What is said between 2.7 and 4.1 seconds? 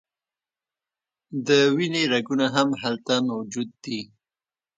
هلته موجود دي.